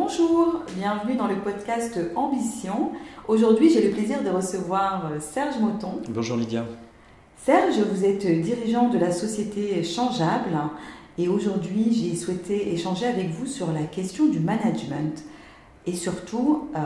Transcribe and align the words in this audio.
Bonjour, 0.00 0.62
bienvenue 0.76 1.16
dans 1.16 1.26
le 1.26 1.34
podcast 1.34 1.98
Ambition. 2.14 2.92
Aujourd'hui, 3.26 3.68
j'ai 3.68 3.82
le 3.82 3.90
plaisir 3.90 4.22
de 4.22 4.28
recevoir 4.30 5.10
euh, 5.10 5.18
Serge 5.18 5.58
Moton. 5.58 6.00
Bonjour 6.08 6.36
Lydia. 6.36 6.64
Serge, 7.44 7.80
vous 7.80 8.04
êtes 8.04 8.24
dirigeant 8.40 8.90
de 8.90 8.96
la 8.96 9.10
société 9.10 9.82
Changeable 9.82 10.56
et 11.18 11.26
aujourd'hui, 11.26 11.92
j'ai 11.92 12.14
souhaité 12.14 12.72
échanger 12.72 13.06
avec 13.06 13.30
vous 13.30 13.46
sur 13.46 13.72
la 13.72 13.82
question 13.82 14.26
du 14.26 14.38
management. 14.38 15.24
Et 15.84 15.94
surtout, 15.94 16.68
euh, 16.76 16.78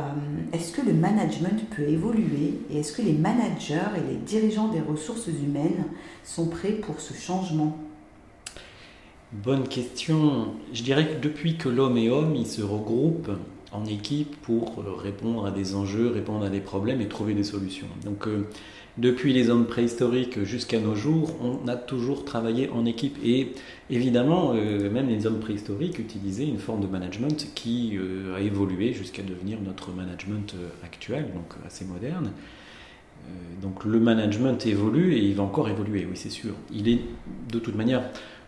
est-ce 0.54 0.72
que 0.72 0.80
le 0.80 0.94
management 0.94 1.68
peut 1.76 1.86
évoluer 1.86 2.60
et 2.70 2.80
est-ce 2.80 2.94
que 2.94 3.02
les 3.02 3.12
managers 3.12 3.90
et 3.98 4.10
les 4.10 4.16
dirigeants 4.16 4.68
des 4.68 4.80
ressources 4.80 5.26
humaines 5.26 5.84
sont 6.24 6.46
prêts 6.46 6.72
pour 6.72 6.98
ce 6.98 7.12
changement? 7.12 7.76
Bonne 9.32 9.66
question. 9.66 10.48
Je 10.74 10.82
dirais 10.82 11.08
que 11.08 11.22
depuis 11.22 11.56
que 11.56 11.70
l'homme 11.70 11.96
est 11.96 12.10
homme, 12.10 12.34
il 12.36 12.46
se 12.46 12.60
regroupe 12.60 13.30
en 13.72 13.86
équipe 13.86 14.36
pour 14.42 14.84
répondre 15.02 15.46
à 15.46 15.50
des 15.50 15.74
enjeux, 15.74 16.08
répondre 16.08 16.44
à 16.44 16.50
des 16.50 16.60
problèmes 16.60 17.00
et 17.00 17.08
trouver 17.08 17.32
des 17.32 17.42
solutions. 17.42 17.86
Donc 18.04 18.28
euh, 18.28 18.46
depuis 18.98 19.32
les 19.32 19.48
hommes 19.48 19.64
préhistoriques 19.64 20.44
jusqu'à 20.44 20.78
nos 20.78 20.94
jours, 20.94 21.34
on 21.40 21.66
a 21.66 21.76
toujours 21.76 22.26
travaillé 22.26 22.68
en 22.68 22.84
équipe. 22.84 23.16
Et 23.24 23.54
évidemment, 23.88 24.52
euh, 24.54 24.90
même 24.90 25.08
les 25.08 25.26
hommes 25.26 25.40
préhistoriques 25.40 25.98
utilisaient 25.98 26.46
une 26.46 26.58
forme 26.58 26.82
de 26.82 26.86
management 26.86 27.48
qui 27.54 27.96
euh, 27.96 28.36
a 28.36 28.40
évolué 28.42 28.92
jusqu'à 28.92 29.22
devenir 29.22 29.62
notre 29.62 29.92
management 29.92 30.54
actuel, 30.84 31.28
donc 31.34 31.54
assez 31.66 31.86
moderne. 31.86 32.32
donc 33.62 33.86
le 33.86 33.98
management 33.98 34.66
évolue 34.66 35.14
et 35.14 35.24
il 35.24 35.34
va 35.36 35.44
encore 35.44 35.70
évoluer, 35.70 36.04
oui 36.04 36.16
c'est 36.16 36.28
sûr. 36.28 36.52
Il 36.70 36.86
est 36.90 37.00
de 37.50 37.58
toute 37.58 37.76
manière 37.76 38.02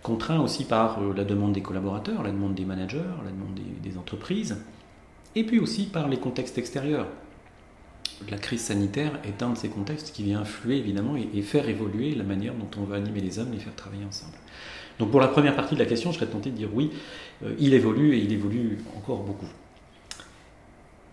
contraint 0.04 0.38
aussi 0.40 0.64
par 0.64 1.00
euh, 1.00 1.14
la 1.16 1.24
demande 1.24 1.54
des 1.54 1.62
collaborateurs, 1.62 2.22
la 2.22 2.30
demande 2.30 2.54
des 2.54 2.66
managers, 2.66 2.98
la 3.24 3.30
demande 3.30 3.58
des, 3.82 3.98
entreprises, 3.98 4.62
et 5.34 5.45
puis 5.45 5.58
aussi 5.58 5.86
par 5.86 6.08
les 6.08 6.18
contextes 6.18 6.59
extérieurs. 6.59 7.09
La 8.30 8.37
crise 8.37 8.60
sanitaire 8.60 9.18
est 9.24 9.42
un 9.42 9.51
de 9.51 9.56
ces 9.56 9.68
contextes 9.68 10.14
qui 10.14 10.23
vient 10.23 10.40
influer 10.40 10.76
évidemment 10.76 11.16
et, 11.16 11.42
faire 11.42 11.68
évoluer 11.68 12.14
la 12.14 12.23
manière 12.23 12.52
dont 12.54 12.68
on 12.80 12.84
va 12.84 12.96
animer 12.96 13.20
les 13.20 13.38
hommes 13.38 13.48
et 13.52 13.56
les 13.56 13.60
faire 13.60 13.74
travailler 13.74 14.04
ensemble. 14.04 14.34
Donc 14.98 15.10
pour 15.10 15.20
la 15.20 15.29
première 15.29 15.56
partie 15.56 15.74
de 15.74 15.80
la 15.80 15.87
question, 15.87 16.12
je 16.12 16.18
serais 16.18 16.30
tenté 16.30 16.51
de 16.51 16.57
dire 16.57 16.68
oui, 16.73 16.90
euh, 17.42 17.54
il 17.59 17.73
évolue 17.73 18.14
et 18.14 18.18
il 18.18 18.30
évolue 18.30 18.79
encore 18.96 19.24
beaucoup. 19.24 19.48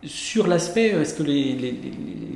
Sur 0.03 0.47
l'aspect, 0.47 0.87
est-ce 0.87 1.13
que 1.13 1.21
les, 1.21 1.79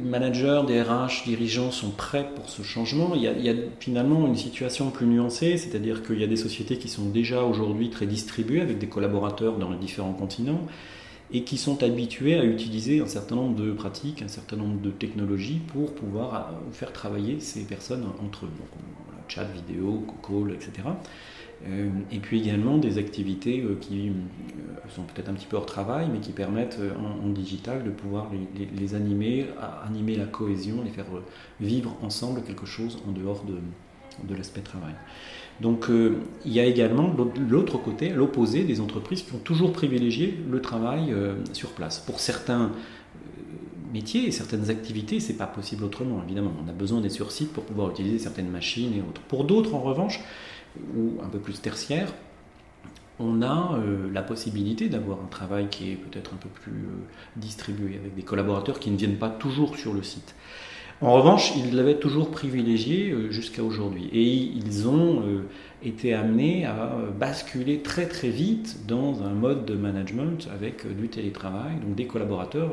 managers, 0.03 0.61
des 0.67 0.83
RH, 0.83 1.23
dirigeants 1.25 1.71
sont 1.71 1.89
prêts 1.89 2.29
pour 2.35 2.47
ce 2.47 2.61
changement? 2.61 3.13
Il 3.15 3.23
y, 3.23 3.49
a, 3.49 3.53
finalement 3.79 4.27
une 4.27 4.35
situation 4.35 4.91
plus 4.91 5.07
nuancée, 5.07 5.57
c'est-à-dire 5.57 6.03
qu'il 6.03 6.19
y 6.19 6.23
a 6.23 6.27
des 6.27 6.35
sociétés 6.35 6.77
qui 6.77 6.89
sont 6.89 7.05
déjà 7.09 7.41
aujourd'hui 7.43 7.89
très 7.89 8.05
distribuées 8.05 8.61
avec 8.61 8.77
des 8.77 8.87
collaborateurs 8.87 9.57
dans 9.57 9.71
les 9.71 9.77
différents 9.77 10.13
continents 10.13 10.61
et 11.33 11.43
qui 11.43 11.57
sont 11.57 11.81
habitués 11.81 12.35
à 12.35 12.43
utiliser 12.43 12.99
un 12.99 13.07
certain 13.07 13.35
nombre 13.35 13.55
de 13.55 13.71
pratiques, 13.71 14.21
un 14.21 14.27
certain 14.27 14.57
nombre 14.57 14.79
de 14.79 14.91
technologies 14.91 15.59
pour 15.73 15.95
pouvoir 15.95 16.35
euh, 16.35 16.71
faire 16.71 16.93
travailler 16.93 17.39
ces 17.39 17.63
personnes 17.63 18.05
entre 18.23 18.45
eux. 18.45 18.51
Donc, 18.59 18.67
chat, 19.27 19.43
vidéo, 19.43 20.05
call, 20.21 20.51
etc. 20.51 20.87
Euh, 21.67 21.89
et 22.11 22.19
puis 22.19 22.39
également 22.39 22.77
des 22.77 22.97
activités 22.97 23.61
euh, 23.61 23.77
qui 23.79 24.09
euh, 24.09 24.13
sont 24.93 25.03
peut-être 25.03 25.29
un 25.29 25.33
petit 25.33 25.47
peu 25.47 25.57
hors 25.57 25.65
travail, 25.65 26.07
mais 26.11 26.19
qui 26.19 26.31
permettent 26.31 26.79
en, 27.23 27.29
digital 27.29 27.83
de 27.83 27.89
pouvoir 27.89 28.29
les, 28.77 28.95
animer, 28.95 29.47
animer 29.85 30.15
la 30.15 30.25
cohésion, 30.25 30.83
les 30.83 30.91
faire 30.91 31.05
vivre 31.59 31.95
ensemble 32.01 32.43
quelque 32.43 32.65
chose 32.65 33.01
en 33.07 33.11
dehors 33.11 33.43
de, 33.43 33.55
de 34.27 34.35
l'aspect 34.35 34.61
travail. 34.61 34.93
Donc 35.59 35.87
il 35.89 36.51
y 36.51 36.59
a 36.59 36.65
également 36.65 37.13
l'autre 37.49 37.77
côté, 37.77 38.09
l'opposé, 38.09 38.63
des 38.63 38.79
entreprises 38.79 39.23
qui 39.23 39.33
ont 39.33 39.39
toujours 39.39 39.73
privilégié 39.73 40.37
le 40.49 40.61
travail 40.61 41.13
sur 41.53 41.71
place. 41.71 41.99
Pour 41.99 42.19
certains 42.19 42.71
métiers 43.91 44.27
et 44.27 44.31
certaines 44.31 44.69
activités, 44.69 45.19
c'est 45.19 45.37
pas 45.37 45.47
possible 45.47 45.83
autrement, 45.83 46.21
évidemment. 46.23 46.51
On 46.63 46.69
a 46.69 46.73
besoin 46.73 47.01
des 47.01 47.09
sur 47.09 47.31
site 47.31 47.51
pour 47.51 47.63
pouvoir 47.63 47.89
utiliser 47.91 48.19
certaines 48.19 48.49
machines 48.49 48.93
et 48.93 49.01
autres. 49.01 49.21
Pour 49.21 49.45
d'autres, 49.45 49.73
en 49.73 49.81
revanche, 49.81 50.21
ou 50.95 51.21
un 51.23 51.27
peu 51.27 51.39
plus 51.39 51.61
tertiaire, 51.61 52.11
on 53.19 53.41
a 53.41 53.77
euh, 53.77 54.09
la 54.13 54.21
possibilité 54.21 54.89
d'avoir 54.89 55.19
un 55.19 55.27
travail 55.27 55.67
qui 55.69 55.91
est 55.91 55.95
peut-être 55.95 56.33
un 56.33 56.37
peu 56.37 56.49
plus 56.49 56.71
euh, 56.71 57.37
distribué, 57.37 57.97
avec 57.97 58.15
des 58.15 58.23
collaborateurs 58.23 58.79
qui 58.79 58.91
ne 58.91 58.97
viennent 58.97 59.17
pas 59.17 59.29
toujours 59.29 59.77
sur 59.77 59.93
le 59.93 60.03
site. 60.03 60.35
En 61.01 61.13
revanche, 61.13 61.53
ils 61.57 61.75
l'avaient 61.75 61.99
toujours 61.99 62.31
privilégié 62.31 63.11
euh, 63.11 63.31
jusqu'à 63.31 63.63
aujourd'hui. 63.63 64.09
Et 64.11 64.23
ils 64.23 64.87
ont 64.87 65.23
été 65.83 66.13
amenés 66.13 66.65
à 66.65 66.97
basculer 67.17 67.79
très 67.79 68.07
très 68.07 68.29
vite 68.29 68.85
dans 68.87 69.23
un 69.23 69.33
mode 69.33 69.65
de 69.65 69.75
management 69.75 70.49
avec 70.53 70.85
du 70.97 71.09
télétravail, 71.09 71.75
donc 71.85 71.95
des 71.95 72.07
collaborateurs 72.07 72.71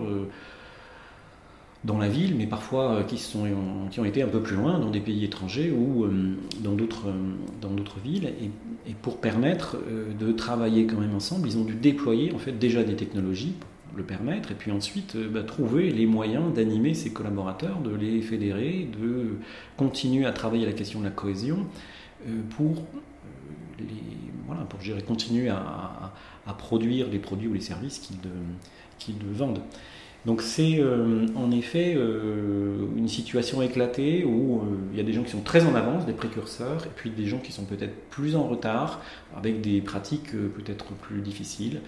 dans 1.85 1.99
la 1.99 2.09
ville, 2.09 2.35
mais 2.37 2.47
parfois 2.47 2.93
euh, 2.93 3.03
qui, 3.03 3.19
sont, 3.19 3.47
qui 3.91 3.99
ont 3.99 4.05
été 4.05 4.23
un 4.23 4.29
peu 4.29 4.41
plus 4.41 4.57
loin, 4.57 4.79
dans 4.79 4.91
des 4.91 5.01
pays 5.01 5.25
étrangers 5.25 5.73
ou 5.73 6.05
euh, 6.05 6.37
dans 6.61 6.73
d'autres 6.73 7.09
euh, 7.09 8.01
villes. 8.05 8.33
Et, 8.41 8.51
pour 9.01 9.19
permettre 9.21 9.79
de 10.19 10.33
travailler 10.33 10.87
quand 10.87 10.99
même 10.99 11.15
ensemble, 11.15 11.49
ils 11.49 11.57
ont 11.57 11.65
dû 11.65 11.75
déployer 11.75 12.33
en 12.35 12.39
fait 12.39 12.53
déjà 12.53 12.83
des 12.83 12.95
technologies 12.95 13.55
pour 13.89 13.97
le 13.97 14.03
permettre, 14.03 14.51
et 14.51 14.55
puis 14.55 14.71
ensuite 14.71 15.17
bah, 15.17 15.43
trouver 15.45 15.91
les 15.91 16.05
moyens 16.05 16.53
d'animer 16.53 16.95
ces 16.95 17.13
collaborateurs, 17.13 17.81
de 17.81 17.95
les 17.95 18.21
fédérer, 18.23 18.89
de 19.01 19.39
continuer 19.77 20.27
à 20.27 20.33
travailler 20.33 20.67
la 20.67 20.73
question 20.73 20.99
de 20.99 21.05
la 21.05 21.11
cohésion 21.11 21.67
pour 22.51 22.85
voilà, 24.47 24.63
pour 24.63 24.81
continuer 25.07 25.49
à, 25.49 26.13
à, 26.47 26.53
produire 26.55 27.09
les 27.09 27.19
produits 27.19 27.49
ou 27.49 27.55
les 27.55 27.61
services 27.61 28.11
qu'ils 28.99 29.15
vendent. 29.33 29.63
Donc 30.25 30.41
c'est 30.41 30.79
euh, 30.79 31.27
en 31.35 31.51
effet 31.51 31.95
euh, 31.97 32.87
une 32.97 33.09
situation 33.09 33.61
éclatée 33.61 34.25
où 34.25 34.59
euh, 34.59 34.65
il 34.93 34.97
y 34.97 35.01
a 35.01 35.03
des 35.03 35.13
gens 35.13 35.25
qui 35.25 35.33
sont 35.33 35.41
très 35.41 35.67
en 35.67 35.75
avance, 35.75 36.07
des 36.07 36.13
précurseurs, 36.13 36.87
et 36.87 36.91
puis 36.95 37.11
des 37.11 37.27
gens 37.27 37.39
qui 37.39 37.51
sont 37.51 37.65
peut-être 37.65 37.95
plus 38.11 38.37
en 38.37 38.45
retard, 38.45 39.01
avec 39.37 39.61
des 39.61 39.81
pratiques 39.81 40.31
peut-être 40.31 40.93
plus 40.95 41.23
difficiles. 41.23 41.81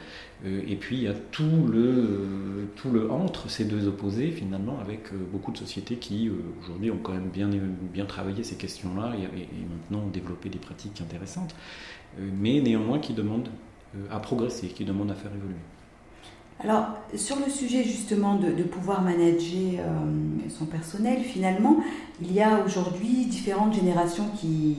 et 0.45 0.77
puis 0.77 0.97
il 0.97 1.03
y 1.03 1.09
a 1.09 1.15
tout 1.15 1.69
le, 1.71 2.69
tout 2.75 2.91
le 2.91 3.11
entre 3.11 3.49
ces 3.51 3.65
deux 3.65 3.87
opposés 3.87 4.31
finalement, 4.31 4.79
avec 4.81 5.13
beaucoup 5.31 5.53
de 5.53 5.59
sociétés 5.59 5.97
qui 5.97 6.31
aujourd'hui 6.63 6.91
ont 6.91 6.99
quand 7.03 7.13
même 7.13 7.31
bien, 7.31 8.05
travaillé 8.07 8.43
ces 8.43 8.57
questions-là 8.57 9.15
et, 9.17 9.41
et, 9.43 9.49
maintenant 9.71 10.07
développé 10.09 10.49
des 10.49 10.59
pratiques 10.59 11.01
intéressantes, 11.01 11.55
mais 12.19 12.61
néanmoins 12.61 12.99
qui 12.99 13.13
demandent 13.13 13.51
à 14.11 14.19
progresser, 14.19 14.69
qui 14.69 14.85
demandent 14.85 15.11
à 15.11 15.15
faire 15.15 15.33
évoluer. 15.35 15.61
Alors, 16.65 16.87
sur 17.15 17.37
le 17.37 17.51
sujet 17.51 17.85
justement 17.85 18.37
de, 18.37 18.63
pouvoir 18.63 19.03
manager 19.03 19.81
euh, 19.81 20.49
son 20.49 20.65
personnel, 20.65 21.21
finalement, 21.21 21.77
il 22.23 22.33
y 22.33 22.41
a 22.41 22.65
aujourd'hui 22.65 23.27
différentes 23.27 23.75
générations 23.75 24.25
qui, 24.41 24.79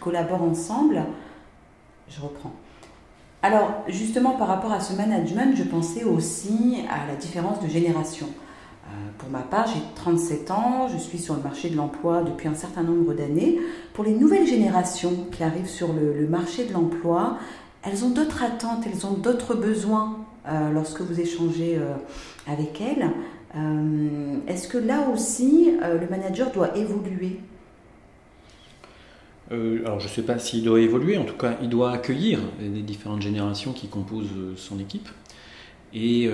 collaborent 0.00 0.44
ensemble. 0.44 1.02
Je 2.08 2.20
reprends. 2.20 2.52
Alors, 3.42 3.82
justement, 3.88 4.36
par 4.36 4.46
rapport 4.46 4.72
à 4.72 4.80
ce 4.80 4.94
management, 4.94 5.56
je 5.56 5.64
pensais 5.64 6.04
aussi 6.04 6.78
à 6.88 7.06
la 7.06 7.16
différence 7.16 7.60
de 7.60 7.68
génération. 7.68 8.28
Euh, 8.86 8.88
pour 9.18 9.28
ma 9.28 9.40
part, 9.40 9.66
j'ai 9.66 9.82
37 9.96 10.52
ans, 10.52 10.88
je 10.88 10.96
suis 10.96 11.18
sur 11.18 11.34
le 11.34 11.42
marché 11.42 11.68
de 11.68 11.76
l'emploi 11.76 12.22
depuis 12.22 12.46
un 12.48 12.54
certain 12.54 12.84
nombre 12.84 13.12
d'années. 13.12 13.58
Pour 13.92 14.04
les 14.04 14.14
nouvelles 14.14 14.46
générations 14.46 15.26
qui 15.32 15.42
arrivent 15.42 15.68
sur 15.68 15.92
le 15.92 16.26
marché 16.28 16.64
de 16.64 16.72
l'emploi, 16.72 17.36
elles 17.82 18.04
ont 18.04 18.10
d'autres 18.10 18.42
attentes, 18.42 18.84
elles 18.86 19.04
ont 19.04 19.14
d'autres 19.14 19.54
besoins 19.54 20.27
euh, 20.46 20.70
lorsque 20.72 21.00
vous 21.00 21.20
échangez 21.20 21.76
euh, 21.76 21.94
avec 22.46 22.80
elles. 22.80 23.10
Euh, 23.56 24.36
est-ce 24.46 24.68
que 24.68 24.78
là 24.78 25.08
aussi, 25.12 25.72
le 25.80 26.08
manager 26.08 26.50
doit 26.52 26.76
évoluer? 26.76 27.40
Alors 29.50 29.98
je 29.98 30.04
ne 30.04 30.10
sais 30.10 30.22
pas 30.22 30.38
s'il 30.38 30.62
doit 30.62 30.78
évoluer, 30.78 31.16
en 31.16 31.24
tout 31.24 31.36
cas 31.36 31.56
il 31.62 31.70
doit 31.70 31.92
accueillir 31.92 32.38
les 32.60 32.82
différentes 32.82 33.22
générations 33.22 33.72
qui 33.72 33.88
composent 33.88 34.28
son 34.56 34.78
équipe 34.78 35.08
et 35.94 36.30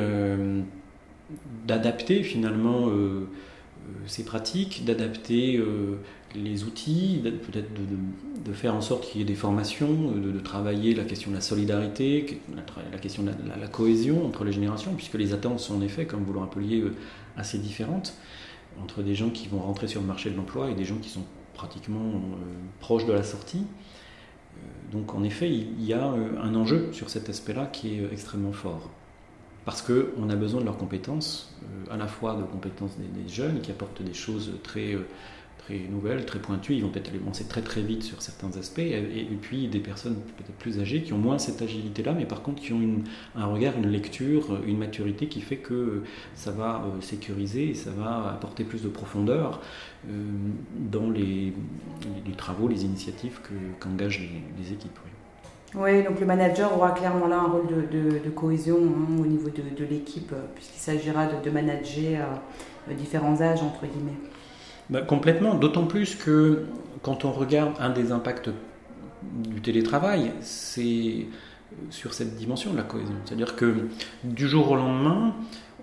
d'adapter 1.65 2.25
finalement 2.25 2.89
ses 4.07 4.25
pratiques, 4.25 4.85
d'adapter 4.85 5.63
les 6.35 6.65
outils, 6.65 7.21
peut-être 7.23 7.71
de, 8.45 8.53
faire 8.53 8.75
en 8.75 8.81
sorte 8.81 9.09
qu'il 9.09 9.21
y 9.21 9.23
ait 9.23 9.27
des 9.27 9.35
formations, 9.35 10.13
de, 10.13 10.39
travailler 10.41 10.95
la 10.95 11.05
question 11.05 11.31
de 11.31 11.37
la 11.37 11.41
solidarité, 11.41 12.41
la, 12.55 12.99
question 12.99 13.23
de 13.23 13.31
la, 13.31 13.67
cohésion 13.69 14.27
entre 14.27 14.45
les 14.45 14.53
générations, 14.53 14.95
puisque 14.95 15.15
les 15.15 15.33
attentes 15.33 15.61
sont 15.61 15.77
en 15.77 15.81
effet, 15.81 16.07
comme 16.07 16.25
vous 16.25 16.33
le 16.33 16.41
rappeliez, 16.41 16.81
euh, 16.81 16.95
assez 17.37 17.59
différentes 17.59 18.15
entre 18.83 19.03
des 19.03 19.15
gens 19.15 19.31
qui 19.31 19.47
vont 19.47 19.61
rentrer 19.61 19.87
sur 19.87 20.01
le 20.01 20.07
marché 20.07 20.31
de 20.31 20.37
l'emploi 20.37 20.71
et 20.71 20.75
des 20.75 20.85
gens 20.85 20.97
qui 20.97 21.09
sont 21.09 21.25
pratiquement 21.55 22.01
euh, 22.01 22.47
proches 22.81 23.07
de 23.07 23.13
la 23.13 23.23
sortie. 23.23 23.65
Euh, 24.57 24.93
donc 24.93 25.15
en 25.15 25.23
effet, 25.23 25.49
il 25.51 25.85
y 25.85 25.93
a 25.93 26.05
un 26.05 26.55
enjeu 26.55 26.93
sur 26.93 27.09
cet 27.09 27.29
aspect-là 27.29 27.67
qui 27.67 27.95
est 27.95 28.13
extrêmement 28.13 28.53
fort. 28.53 28.91
Parce 29.65 29.81
qu'on 29.81 30.29
a 30.29 30.37
besoin 30.37 30.61
de 30.61 30.67
leurs 30.67 30.77
compétences, 30.77 31.57
à 31.91 31.97
la 31.97 32.07
fois 32.07 32.35
de 32.35 32.43
compétences 32.43 32.99
des, 32.99 33.23
des, 33.23 33.29
jeunes 33.29 33.61
qui 33.63 33.71
apportent 33.71 34.03
des 34.03 34.13
choses 34.13 34.53
très 34.63 34.95
très 35.65 35.79
nouvelles, 35.91 36.25
très 36.27 36.39
pointues, 36.39 36.75
ils 36.75 36.83
vont 36.83 36.91
peut-être 36.91 37.11
avancer 37.15 37.45
très 37.45 37.63
très 37.63 37.83
vite 37.83 38.03
sur 38.03 38.21
certains 38.23 38.57
aspects, 38.59 38.79
et, 38.81 39.27
puis 39.41 39.69
des 39.69 39.79
personnes 39.79 40.17
peut-être 40.37 40.57
plus 40.59 40.81
âgées 40.81 41.03
qui 41.03 41.13
ont 41.13 41.19
moins 41.19 41.39
cette 41.39 41.63
agilité-là, 41.63 42.13
mais 42.13 42.27
par 42.27 42.43
contre 42.43 42.63
qui 42.63 42.73
ont 42.73 42.81
un 43.35 43.47
regard, 43.47 43.75
une 43.77 43.89
lecture, 43.89 44.59
une 44.67 44.79
maturité 44.79 45.27
qui 45.27 45.41
fait 45.41 45.57
que 45.57 46.03
ça 46.35 46.51
va 46.51 46.85
euh, 46.85 47.01
sécuriser 47.01 47.71
et 47.71 47.75
ça 47.75 47.91
va 47.91 48.33
apporter 48.33 48.65
plus 48.65 48.83
de 48.83 48.89
profondeur 48.89 49.61
euh, 50.09 50.11
dans 50.77 51.11
les, 51.11 51.55
travaux, 52.37 52.69
les 52.69 52.85
initiatives 52.85 53.41
qu'engagent 53.81 54.21
les, 54.59 54.73
équipes. 54.73 54.99
Oui. 55.75 56.03
donc 56.05 56.21
le 56.21 56.27
manager 56.27 56.73
aura 56.77 56.93
clairement 56.93 57.27
là 57.27 57.39
un 57.39 57.49
rôle 57.49 57.67
de, 57.67 58.31
cohésion 58.31 58.77
hein, 58.77 59.21
au 59.21 59.27
niveau 59.27 59.49
de, 59.49 59.85
l'équipe, 59.85 60.33
puisqu'il 60.55 60.79
s'agira 60.81 61.27
de, 61.27 61.51
manager 61.51 62.29
différents 62.97 63.41
âges, 63.41 63.63
entre 63.63 63.87
guillemets. 63.87 64.19
Bah, 64.91 65.01
complètement, 65.03 65.55
d'autant 65.55 65.87
plus 65.87 66.15
que 66.15 66.65
quand 67.03 67.25
on 67.25 67.33
regarde 67.33 67.75
un 67.81 67.91
des 67.91 68.13
impacts 68.13 68.51
du 69.23 69.61
télétravail, 69.61 70.33
c'est 70.41 71.27
sur 71.91 72.15
cette 72.15 72.37
dimension 72.37 72.73
de 72.73 72.77
la 72.77 72.83
cohésion. 72.83 73.15
C'est-à-dire 73.25 73.57
que 73.57 73.89
du 74.23 74.49
jour 74.49 74.71
au 74.71 74.77
lendemain, 74.77 75.35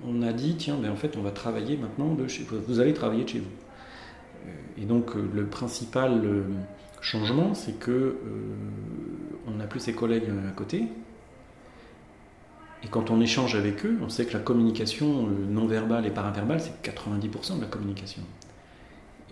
on 0.06 0.21
a 0.21 0.33
dit, 0.33 0.56
tiens, 0.56 0.77
ben 0.81 0.92
en 0.92 0.95
fait, 0.95 1.18
on 1.18 1.21
va 1.21 1.31
travailler 1.31 1.77
maintenant 1.77 2.13
de 2.13 2.27
chez 2.27 2.44
vous. 2.44 2.57
Vous 2.68 2.80
allez 2.80 2.94
travailler 2.94 3.24
de 3.24 3.30
chez 3.30 3.39
vous. 3.39 4.81
Et 4.81 4.86
donc, 4.86 5.13
le 5.15 5.45
principal 5.45 6.21
euh, 6.24 6.44
changement, 7.01 7.53
c'est 7.53 7.77
que 7.77 7.92
euh, 7.92 8.15
on 9.48 9.51
n'a 9.51 9.65
plus 9.65 9.80
ses 9.80 9.94
collègues 9.94 10.31
à 10.48 10.51
côté. 10.51 10.86
Et 12.83 12.88
quand 12.88 13.12
on 13.12 13.21
échange 13.21 13.56
avec 13.56 13.86
eux, 13.86 14.00
on 14.01 14.09
sait 14.09 14.25
que 14.25 14.33
la 14.33 14.39
communication 14.39 15.27
euh, 15.27 15.30
non 15.50 15.68
verbale 15.68 16.06
et 16.07 16.09
paraverbale, 16.09 16.62
c'est 16.62 16.89
90% 16.89 17.57
de 17.57 17.62
la 17.62 17.68
communication. 17.68 18.24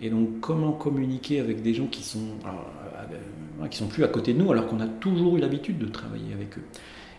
Et 0.02 0.08
donc, 0.08 0.40
comment 0.40 0.72
communiquer 0.72 1.40
avec 1.40 1.62
des 1.62 1.74
gens 1.74 1.86
qui 1.86 2.02
sont, 2.02 2.38
euh, 2.46 3.66
qui 3.68 3.76
sont 3.76 3.86
plus 3.86 4.02
à 4.02 4.08
côté 4.08 4.32
de 4.32 4.38
nous, 4.38 4.50
alors 4.50 4.66
qu'on 4.66 4.80
a 4.80 4.86
toujours 4.86 5.36
eu 5.36 5.40
l'habitude 5.40 5.78
de 5.78 5.86
travailler 5.86 6.32
avec 6.32 6.58
eux? 6.58 6.62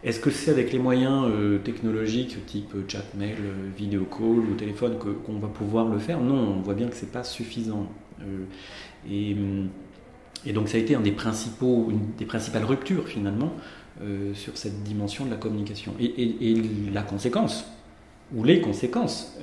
Est-ce 0.03 0.19
que 0.19 0.31
c'est 0.31 0.49
avec 0.49 0.73
les 0.73 0.79
moyens 0.79 1.27
euh, 1.27 1.59
technologiques, 1.59 2.43
type 2.47 2.73
chat, 2.87 3.03
mail, 3.15 3.35
euh, 3.39 3.69
vidéo 3.77 4.05
call 4.05 4.39
ou 4.39 4.55
téléphone, 4.55 4.97
qu'on 4.97 5.37
va 5.37 5.47
pouvoir 5.47 5.89
le 5.89 5.99
faire? 5.99 6.19
Non, 6.19 6.55
on 6.57 6.61
voit 6.61 6.73
bien 6.73 6.87
que 6.87 6.95
c'est 6.95 7.11
pas 7.11 7.23
suffisant. 7.23 7.87
Et, 9.09 9.35
donc, 10.53 10.69
ça 10.69 10.77
a 10.77 10.79
été 10.79 10.95
un 10.95 11.01
des 11.01 11.11
principaux, 11.11 11.87
une 11.91 12.15
des 12.17 12.25
principales 12.25 12.65
ruptures 12.65 13.07
finalement 13.07 13.53
sur 14.33 14.57
cette 14.57 14.83
dimension 14.83 15.25
de 15.25 15.31
la 15.31 15.37
communication. 15.37 15.93
Et 15.99 16.55
la 16.91 17.03
conséquence, 17.03 17.65
ou 18.35 18.43
les 18.43 18.61
conséquences. 18.61 19.37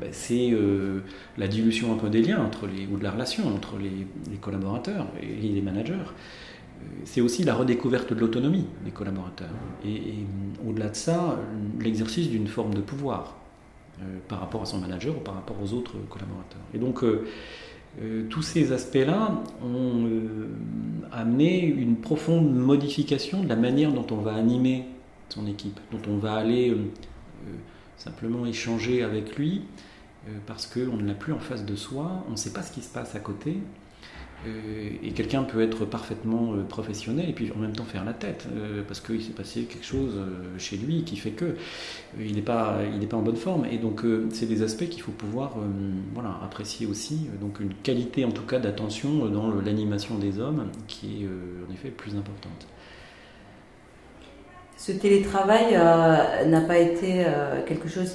Ben, 0.00 0.10
c'est 0.12 0.50
euh, 0.52 1.00
la 1.36 1.48
dilution 1.48 1.92
un 1.92 1.96
peu 1.96 2.08
des 2.08 2.22
liens 2.22 2.40
entre 2.40 2.66
les, 2.66 2.86
ou 2.86 2.98
de 2.98 3.04
la 3.04 3.10
relation 3.10 3.48
entre 3.48 3.78
les, 3.78 4.06
collaborateurs 4.40 5.06
et 5.20 5.48
les 5.48 5.60
managers. 5.60 5.94
Euh, 5.94 6.84
c'est 7.04 7.20
aussi 7.20 7.42
la 7.42 7.54
redécouverte 7.54 8.12
de 8.12 8.20
l'autonomie 8.20 8.66
des 8.84 8.92
collaborateurs. 8.92 9.50
Et, 9.84 10.14
au-delà 10.66 10.90
de 10.90 10.96
ça, 10.96 11.38
l'exercice 11.80 12.28
d'une 12.28 12.46
forme 12.46 12.74
de 12.74 12.80
pouvoir 12.80 13.36
euh, 14.00 14.18
par 14.28 14.38
rapport 14.38 14.62
à 14.62 14.66
son 14.66 14.78
manager 14.78 15.16
ou 15.16 15.20
par 15.20 15.34
rapport 15.34 15.56
aux 15.60 15.72
autres 15.72 15.94
collaborateurs. 16.08 16.62
Et 16.74 16.78
donc, 16.78 17.04
tous 18.30 18.42
ces 18.42 18.70
aspects-là 18.70 19.42
ont 19.64 20.08
amené 21.10 21.64
une 21.64 21.96
profonde 21.96 22.54
modification 22.54 23.42
de 23.42 23.48
la 23.48 23.56
manière 23.56 23.92
dont 23.92 24.06
on 24.12 24.18
va 24.18 24.34
animer 24.34 24.84
son 25.30 25.48
équipe, 25.48 25.80
dont 25.90 26.02
on 26.08 26.18
va 26.18 26.34
aller 26.34 26.76
simplement 27.98 28.46
échanger 28.46 29.02
avec 29.02 29.36
lui, 29.36 29.62
euh, 29.62 29.87
parce 30.46 30.66
qu'on 30.66 30.96
ne 30.96 31.06
l'a 31.06 31.14
plus 31.14 31.32
en 31.32 31.38
face 31.38 31.64
de 31.64 31.76
soi, 31.76 32.24
on 32.28 32.32
ne 32.32 32.36
sait 32.36 32.52
pas 32.52 32.62
ce 32.62 32.72
qui 32.72 32.82
se 32.82 32.92
passe 32.92 33.14
à 33.14 33.20
côté. 33.20 33.58
Euh, 34.46 34.90
et 35.02 35.10
quelqu'un 35.10 35.42
peut 35.42 35.60
être 35.60 35.84
parfaitement 35.84 36.54
euh, 36.54 36.62
professionnel 36.62 37.28
et 37.28 37.32
puis 37.32 37.50
en 37.50 37.58
même 37.58 37.72
temps 37.72 37.84
faire 37.84 38.04
la 38.04 38.12
tête 38.12 38.46
parce 38.86 39.00
qu'il 39.00 39.20
s'est 39.20 39.32
passé 39.32 39.64
quelque 39.64 39.84
chose 39.84 40.14
chez 40.58 40.76
lui 40.76 41.02
qui 41.02 41.16
fait 41.16 41.32
que 41.32 41.56
il 42.20 42.36
n'est 42.36 42.42
pas 42.42 42.78
il 43.00 43.08
pas 43.08 43.16
en 43.16 43.22
bonne 43.22 43.36
forme 43.36 43.64
et 43.64 43.78
donc 43.78 44.02
c'est 44.30 44.46
des 44.46 44.62
aspects 44.62 44.88
qu'il 44.88 45.02
faut 45.02 45.10
pouvoir 45.10 45.56
voilà 46.14 46.38
apprécier 46.44 46.86
aussi 46.86 47.26
donc 47.40 47.58
une 47.58 47.74
qualité 47.74 48.24
en 48.24 48.30
tout 48.30 48.44
cas 48.44 48.60
d'attention 48.60 49.26
dans 49.26 49.60
l'animation 49.60 50.18
des 50.18 50.38
hommes 50.38 50.68
qui 50.86 51.24
est 51.24 51.28
en 51.68 51.72
effet 51.72 51.90
plus 51.90 52.14
importante 52.14 52.68
ce 54.78 54.92
télétravail 54.92 55.72
euh, 55.72 56.44
n'a 56.46 56.60
pas 56.60 56.78
été 56.78 57.24
euh, 57.26 57.62
quelque 57.66 57.88
chose 57.88 58.12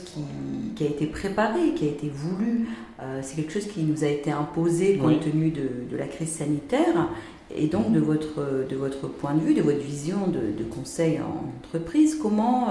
qui, 0.75 0.83
a 0.83 0.87
été 0.87 1.05
préparé, 1.07 1.73
qui 1.75 1.85
a 1.85 1.89
été 1.89 2.09
voulu. 2.09 2.69
Euh, 3.01 3.19
c'est 3.21 3.35
quelque 3.35 3.51
chose 3.51 3.67
qui 3.67 3.83
nous 3.83 4.05
a 4.05 4.07
été 4.07 4.31
imposé 4.31 4.95
compte 4.95 5.19
tenu 5.19 5.51
de, 5.51 5.97
la 5.97 6.07
crise 6.07 6.31
sanitaire. 6.31 7.09
Et 7.55 7.67
donc, 7.67 7.91
de 7.91 7.99
votre, 7.99 8.65
de 8.67 8.75
votre 8.75 9.07
point 9.07 9.33
de 9.33 9.41
vue, 9.41 9.53
de 9.53 9.61
votre 9.61 9.81
vision 9.81 10.27
de, 10.27 10.63
conseil 10.63 11.19
en 11.19 11.49
entreprise, 11.59 12.17
comment 12.19 12.69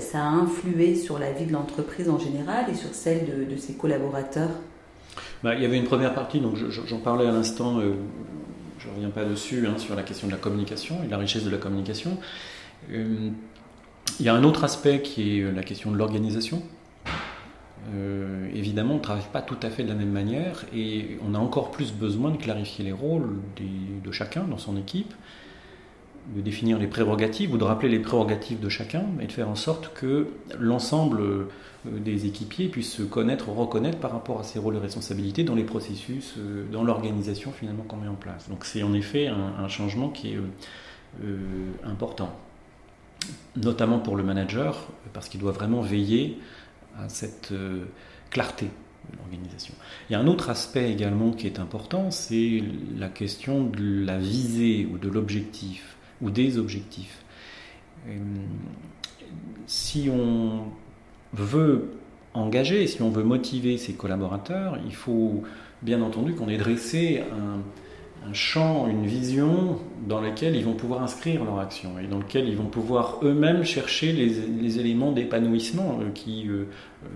ça 0.00 0.18
a 0.18 0.28
influé 0.28 0.96
sur 0.96 1.20
la 1.20 1.30
vie 1.30 1.44
de 1.44 1.52
l'entreprise 1.52 2.08
en 2.08 2.18
général 2.18 2.64
et 2.68 2.74
sur 2.74 2.92
celle 2.94 3.46
de, 3.48 3.56
ses 3.56 3.74
collaborateurs? 3.74 4.48
Bah, 5.44 5.54
Il 5.54 5.62
y 5.62 5.66
avait 5.66 5.76
une 5.76 5.84
première 5.84 6.14
partie, 6.14 6.40
donc 6.40 6.56
j'en 6.56 6.98
parlais 6.98 7.28
à 7.28 7.30
l'instant, 7.30 7.80
je 7.80 8.88
ne 8.88 8.94
reviens 8.94 9.10
pas 9.10 9.24
dessus, 9.24 9.64
hein, 9.68 9.78
sur 9.78 9.94
la 9.94 10.02
question 10.02 10.26
de 10.26 10.32
la 10.32 10.38
communication 10.38 10.96
et 11.04 11.08
la 11.08 11.18
richesse 11.18 11.44
de 11.44 11.50
la 11.50 11.58
communication. 11.58 12.18
Euh, 12.90 13.30
il 14.20 14.26
y 14.26 14.28
a 14.28 14.34
un 14.34 14.44
autre 14.44 14.64
aspect 14.64 15.02
qui 15.02 15.38
est 15.38 15.52
la 15.52 15.62
question 15.62 15.90
de 15.90 15.96
l'organisation. 15.96 16.62
Euh, 17.94 18.48
évidemment, 18.54 18.94
on 18.94 18.98
ne 18.98 19.02
travaille 19.02 19.24
pas 19.32 19.42
tout 19.42 19.56
à 19.62 19.70
fait 19.70 19.82
de 19.82 19.88
la 19.88 19.94
même 19.94 20.10
manière 20.10 20.64
et 20.74 21.18
on 21.26 21.34
a 21.34 21.38
encore 21.38 21.70
plus 21.70 21.92
besoin 21.92 22.30
de 22.30 22.36
clarifier 22.36 22.84
les 22.84 22.92
rôles 22.92 23.40
de 24.04 24.12
chacun 24.12 24.44
dans 24.44 24.58
son 24.58 24.76
équipe, 24.76 25.12
de 26.36 26.40
définir 26.40 26.78
les 26.78 26.86
prérogatives 26.86 27.52
ou 27.52 27.58
de 27.58 27.64
rappeler 27.64 27.88
les 27.88 27.98
prérogatives 27.98 28.60
de 28.60 28.68
chacun 28.68 29.04
et 29.20 29.26
de 29.26 29.32
faire 29.32 29.48
en 29.48 29.56
sorte 29.56 29.92
que 29.94 30.28
l'ensemble 30.60 31.20
euh, 31.20 31.48
des 31.84 32.26
équipiers 32.26 32.68
puissent 32.68 32.92
se 32.92 33.02
connaître, 33.02 33.48
reconnaître 33.48 33.98
par 33.98 34.12
rapport 34.12 34.38
à 34.38 34.44
ses 34.44 34.60
rôles 34.60 34.76
et 34.76 34.78
responsabilités 34.78 35.42
dans 35.42 35.56
les 35.56 35.64
processus, 35.64 36.36
dans 36.70 36.84
l'organisation 36.84 37.50
finalement 37.50 37.82
qu'on 37.82 37.96
met 37.96 38.06
en 38.06 38.14
place. 38.14 38.48
Donc 38.48 38.64
c'est 38.64 38.84
en 38.84 38.92
effet 38.92 39.26
un, 39.26 39.66
changement 39.68 40.10
qui 40.10 40.34
est 40.34 40.38
important 41.84 42.32
notamment 43.56 43.98
pour 43.98 44.16
le 44.16 44.22
manager, 44.22 44.88
parce 45.12 45.28
qu'il 45.28 45.40
doit 45.40 45.52
vraiment 45.52 45.80
veiller 45.80 46.38
à 46.98 47.08
cette 47.08 47.52
euh, 47.52 47.84
clarté 48.30 48.66
de 49.10 49.16
l'organisation. 49.16 49.74
Il 50.08 50.12
y 50.12 50.16
a 50.16 50.20
un 50.20 50.26
autre 50.26 50.50
aspect 50.50 50.90
également 50.90 51.32
qui 51.32 51.46
est 51.46 51.58
important, 51.58 52.10
c'est 52.10 52.62
la 52.96 53.08
question 53.08 53.64
de 53.64 54.04
la 54.04 54.18
visée 54.18 54.88
ou 54.90 54.98
de 54.98 55.08
l'objectif 55.08 55.96
ou 56.20 56.30
des 56.30 56.58
objectifs. 56.58 57.24
Si 59.66 60.08
on 60.08 60.64
veut 61.32 61.92
engager, 62.34 62.86
si 62.86 63.02
on 63.02 63.10
veut 63.10 63.24
motiver 63.24 63.76
ses 63.76 63.94
collaborateurs, 63.94 64.78
il 64.84 64.94
faut 64.94 65.42
bien 65.82 66.00
entendu 66.00 66.34
qu'on 66.34 66.48
ait 66.48 66.58
dressé 66.58 67.22
un, 67.32 68.28
un 68.28 68.32
champ, 68.32 68.86
une 68.86 69.06
vision 69.06 69.61
dans 70.12 70.20
lequel 70.20 70.56
ils 70.56 70.64
vont 70.64 70.74
pouvoir 70.74 71.02
inscrire 71.02 71.42
leur 71.42 71.58
action 71.58 71.98
et 71.98 72.06
dans 72.06 72.18
lequel 72.18 72.46
ils 72.46 72.56
vont 72.56 72.66
pouvoir 72.66 73.20
eux-mêmes 73.22 73.64
chercher 73.64 74.12
les, 74.12 74.78
éléments 74.78 75.10
d'épanouissement 75.10 76.00
euh, 76.02 76.10
qui 76.10 76.48
euh, 76.48 76.66
euh, 77.04 77.08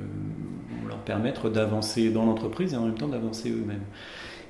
vont 0.81 0.89
leur 0.89 1.01
permettre 1.01 1.51
d'avancer 1.51 2.09
dans 2.09 2.25
l'entreprise 2.25 2.73
et 2.73 2.77
en 2.77 2.87
même 2.87 2.97
temps 2.97 3.09
d'avancer 3.09 3.51
eux-mêmes. 3.51 3.85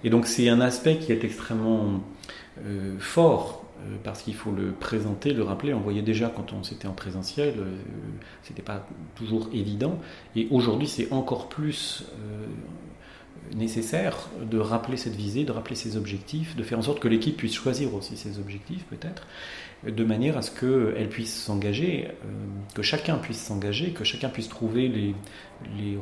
Et 0.05 0.11
donc 0.11 0.29
c'est 0.29 0.49
un 0.49 0.61
aspect 0.61 0.99
qui 0.99 1.11
est 1.11 1.25
extrêmement 1.25 2.01
fort 3.01 3.65
parce 4.05 4.23
qu'il 4.23 4.35
faut 4.35 4.53
le 4.53 4.71
présenter, 4.71 5.33
le 5.33 5.43
rappeler. 5.43 5.75
On 5.75 5.81
voyait 5.81 6.03
déjà 6.03 6.29
quand 6.29 6.53
on 6.53 6.63
s'était 6.63 6.87
en 6.87 6.93
présentiel, 6.93 7.55
c'était 8.43 8.63
pas 8.63 8.87
toujours 9.15 9.49
évident. 9.53 9.99
Et 10.37 10.47
aujourd'hui, 10.51 10.87
c'est 10.87 11.13
encore 11.13 11.49
plus 11.49 12.05
nécessaire 13.55 14.29
de 14.43 14.59
rappeler 14.59 14.97
cette 14.97 15.15
visée, 15.15 15.45
de 15.45 15.53
rappeler 15.53 15.77
ses 15.77 15.97
objectifs, 15.97 16.57
de 16.57 16.63
faire 16.63 16.79
en 16.79 16.83
sorte 16.83 17.01
que 17.01 17.09
l'équipe 17.09 17.37
puisse 17.37 17.55
choisir 17.55 17.95
aussi 17.95 18.17
ses 18.17 18.39
objectifs 18.39 18.85
peut-être, 18.87 19.27
de 19.87 20.05
manière 20.05 20.37
à 20.37 20.43
ce 20.43 20.51
qu'elle 20.51 21.09
puisse 21.09 21.35
s'engager, 21.35 22.09
euh, 22.09 22.29
que 22.75 22.83
chacun 22.83 23.17
puisse 23.17 23.43
s'engager, 23.43 23.91
que 23.91 24.05
chacun 24.05 24.29
puisse 24.29 24.49
trouver 24.49 24.89
les, 24.89 25.15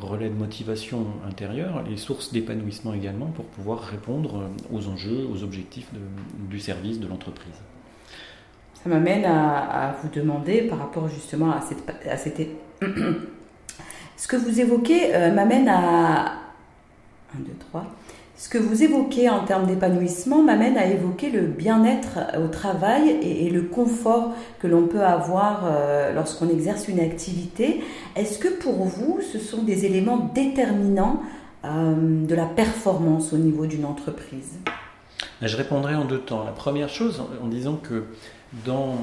relais 0.01 0.29
de 0.29 0.35
motivation 0.35 1.07
intérieure, 1.29 1.85
les 1.89 1.97
sources 1.97 2.33
d'épanouissement 2.33 2.95
également 2.95 3.27
pour 3.27 3.45
pouvoir 3.45 3.81
répondre 3.81 4.51
aux 4.73 4.89
enjeux, 4.89 5.27
aux 5.33 5.43
objectifs 5.45 5.89
du 6.51 6.59
service, 6.59 6.99
de 6.99 7.07
l'entreprise. 7.07 7.55
Ça 8.83 8.91
m'amène 8.91 9.25
à, 9.25 9.97
vous 10.03 10.09
demander 10.09 10.63
par 10.63 10.79
rapport 10.79 11.09
justement 11.09 11.53
à 11.53 11.61
cette... 11.61 12.07
À 12.07 12.17
cette... 12.17 12.41
Ce 14.17 14.29
que 14.29 14.37
vous 14.37 14.61
évoquez 14.61 15.15
euh, 15.15 15.33
m'amène 15.33 15.69
à, 15.69 16.44
1, 17.39 17.43
2, 17.43 17.51
3. 17.71 17.85
Ce 18.37 18.49
que 18.49 18.59
vous 18.59 18.83
évoquez 18.83 19.29
en 19.29 19.45
termes 19.45 19.67
d'épanouissement 19.67 20.43
m'amène 20.43 20.77
à 20.77 20.87
évoquer 20.87 21.31
le 21.31 21.43
bien-être 21.43 22.19
au 22.43 22.49
travail 22.49 23.11
et, 23.23 23.49
le 23.49 23.63
confort 23.63 24.35
que 24.59 24.67
l'on 24.67 24.89
peut 24.89 25.05
avoir 25.05 25.63
euh, 25.65 26.13
lorsqu'on 26.13 26.49
exerce 26.49 26.89
une 26.89 26.99
activité. 26.99 27.81
Est-ce 28.17 28.39
que 28.39 28.49
pour 28.49 28.85
vous, 28.85 29.21
ce 29.33 29.39
sont 29.39 29.63
des 29.63 29.85
éléments 29.85 30.31
déterminants 30.35 31.23
de 31.65 32.35
la 32.35 32.45
performance 32.45 33.33
au 33.33 33.39
niveau 33.39 33.65
d'une 33.65 33.87
entreprise? 33.87 34.59
Je 35.41 35.57
répondrai 35.57 35.95
en 35.95 36.05
deux 36.05 36.19
temps. 36.19 36.45
La 36.45 36.53
première 36.53 36.91
chose, 36.91 37.23
en 37.43 37.47
disant 37.49 37.77
que 37.77 38.05
dans 38.67 38.97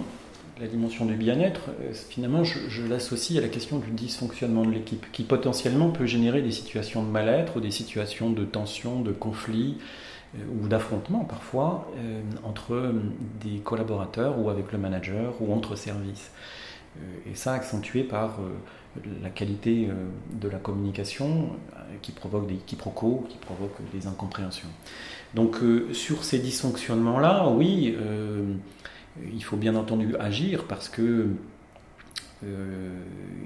la 0.61 0.67
dimension 0.67 1.05
du 1.05 1.15
bien-être, 1.15 1.71
euh, 1.81 1.91
finalement, 1.93 2.43
je, 2.43 2.85
l'associe 2.87 3.39
à 3.39 3.41
la 3.41 3.47
question 3.47 3.79
du 3.79 3.89
dysfonctionnement 3.89 4.63
de 4.63 4.71
l'équipe, 4.71 5.05
qui 5.11 5.23
potentiellement 5.23 5.89
peut 5.89 6.05
générer 6.05 6.41
des 6.41 6.51
situations 6.51 7.03
de 7.03 7.09
mal-être 7.09 7.57
ou 7.57 7.61
des 7.61 7.71
situations 7.71 8.29
de 8.29 8.45
tension, 8.45 9.01
de 9.01 9.11
conflit 9.11 9.77
euh, 10.35 10.39
ou 10.61 10.67
d'affrontement 10.67 11.25
parfois 11.25 11.91
euh, 11.97 12.21
entre 12.43 12.93
des 13.43 13.57
collaborateurs 13.57 14.37
ou 14.39 14.51
avec 14.51 14.71
le 14.71 14.77
manager 14.77 15.33
ou 15.41 15.51
entre 15.51 15.75
services. 15.75 16.31
et 17.25 17.35
ça 17.35 17.53
accentué 17.53 18.03
par 18.03 18.39
la 19.23 19.29
qualité 19.29 19.87
de 20.41 20.49
la 20.49 20.57
communication 20.57 21.49
qui 22.01 22.11
provoque 22.11 22.47
des 22.47 22.57
quiproquos, 22.57 23.25
qui 23.29 23.37
provoque 23.37 23.77
des 23.93 24.07
incompréhensions. 24.07 24.67
Donc 25.33 25.55
sur 25.93 26.25
ces 26.25 26.39
dysfonctionnements-là, 26.39 27.47
oui, 27.47 27.95
il 29.33 29.43
faut 29.43 29.57
bien 29.57 29.75
entendu 29.75 30.15
agir 30.17 30.65
parce 30.65 30.89
que 30.89 31.27
euh, 32.43 32.89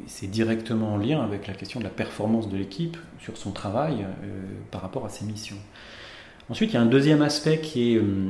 c'est 0.07 0.27
directement 0.27 0.93
en 0.93 0.97
lien 0.97 1.21
avec 1.21 1.47
la 1.47 1.53
question 1.53 1.79
de 1.79 1.83
la 1.83 1.89
performance 1.89 2.47
de 2.47 2.55
l'équipe 2.55 2.97
sur 3.19 3.35
son 3.35 3.51
travail 3.51 4.03
euh, 4.03 4.41
par 4.71 4.81
rapport 4.81 5.05
à 5.05 5.09
ses 5.09 5.25
missions. 5.25 5.57
Ensuite, 6.49 6.71
il 6.71 6.75
y 6.75 6.77
a 6.77 6.81
un 6.81 6.85
deuxième 6.85 7.21
aspect 7.21 7.59
qui 7.59 7.93
est 7.93 7.97
euh, 7.97 8.29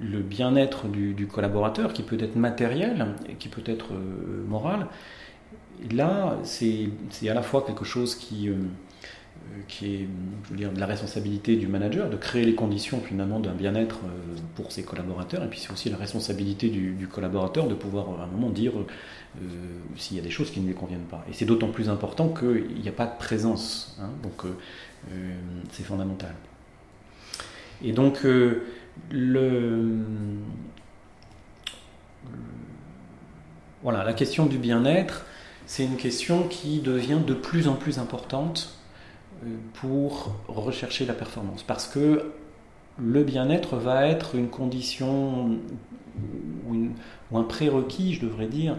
le 0.00 0.20
bien-être 0.20 0.86
du, 0.88 1.26
collaborateur, 1.26 1.92
qui 1.92 2.02
peut 2.02 2.18
être 2.20 2.36
matériel 2.36 3.14
qui 3.38 3.48
peut 3.48 3.62
être 3.64 3.92
moral. 4.46 4.86
là, 5.90 6.38
c'est 6.44 6.90
à 7.28 7.34
la 7.34 7.42
fois 7.42 7.64
quelque 7.66 7.84
chose 7.84 8.14
qui 8.14 8.50
qui 9.68 9.94
est 9.94 10.08
je 10.44 10.50
veux 10.50 10.56
dire, 10.56 10.70
la 10.76 10.86
responsabilité 10.86 11.56
du 11.56 11.66
manager 11.66 12.10
de 12.10 12.16
créer 12.16 12.44
les 12.44 12.54
conditions 12.54 13.00
finalement 13.00 13.40
d'un 13.40 13.52
bien-être 13.52 14.00
euh, 14.04 14.36
pour 14.54 14.72
ses 14.72 14.82
collaborateurs. 14.82 15.44
Et 15.44 15.48
puis 15.48 15.60
c'est 15.60 15.72
aussi 15.72 15.90
la 15.90 15.96
responsabilité 15.96 16.68
du, 16.68 17.08
collaborateur 17.08 17.68
de 17.68 17.74
pouvoir 17.74 18.20
à 18.20 18.24
un 18.24 18.26
moment 18.26 18.50
dire 18.50 18.72
euh, 18.76 19.44
s'il 19.96 20.16
y 20.16 20.20
a 20.20 20.22
des 20.22 20.30
choses 20.30 20.50
qui 20.50 20.60
ne 20.60 20.66
lui 20.66 20.74
conviennent 20.74 21.00
pas. 21.00 21.24
Et 21.28 21.32
c'est 21.32 21.44
d'autant 21.44 21.68
plus 21.68 21.88
important 21.88 22.28
qu'il 22.28 22.80
n'y 22.80 22.88
a 22.88 22.92
pas 22.92 23.06
de 23.06 23.16
présence 23.18 23.96
hein. 24.00 24.10
donc 24.22 24.50
c'est 25.70 25.84
fondamental. 25.84 26.34
Et 27.82 27.92
donc 27.92 28.24
le 29.10 29.98
voilà 33.82 34.04
la 34.04 34.12
question 34.12 34.46
du 34.46 34.58
bien-être 34.58 35.24
c'est 35.66 35.84
une 35.84 35.96
question 35.96 36.48
qui 36.48 36.80
devient 36.80 37.20
de 37.24 37.32
plus 37.32 37.68
en 37.68 37.74
plus 37.74 37.98
importante 37.98 38.79
pour 39.74 40.34
rechercher 40.48 41.06
la 41.06 41.14
performance. 41.14 41.62
Parce 41.62 41.86
que 41.86 42.32
le 42.98 43.24
bien-être 43.24 43.76
va 43.76 44.06
être 44.06 44.34
une 44.34 44.48
condition 44.48 45.58
ou, 46.68 47.38
un 47.38 47.44
prérequis, 47.44 48.14
je 48.14 48.26
devrais 48.26 48.46
dire, 48.46 48.76